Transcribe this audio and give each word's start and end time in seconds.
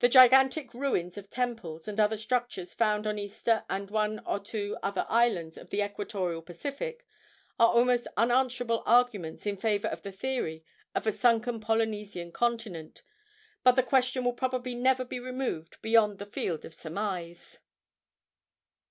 The 0.00 0.10
gigantic 0.10 0.74
ruins 0.74 1.16
of 1.16 1.30
temples 1.30 1.88
and 1.88 1.98
other 1.98 2.18
structures 2.18 2.74
found 2.74 3.06
on 3.06 3.18
Easter 3.18 3.64
and 3.70 3.90
one 3.90 4.18
or 4.26 4.38
two 4.38 4.76
other 4.82 5.06
islands 5.08 5.56
of 5.56 5.70
the 5.70 5.82
equatorial 5.82 6.42
Pacific 6.42 7.06
are 7.58 7.68
almost 7.72 8.06
unanswerable 8.18 8.82
arguments 8.84 9.46
in 9.46 9.56
favor 9.56 9.88
of 9.88 10.02
the 10.02 10.12
theory 10.12 10.62
of 10.94 11.06
a 11.06 11.10
sunken 11.10 11.58
Polynesian 11.58 12.32
continent; 12.32 13.02
but 13.64 13.76
the 13.76 13.82
question 13.82 14.24
will 14.26 14.34
probably 14.34 14.74
never 14.74 15.06
be 15.06 15.18
removed 15.18 15.80
beyond 15.80 16.18
the 16.18 16.26
field 16.26 16.66
of 16.66 16.74
surmise. 16.74 17.58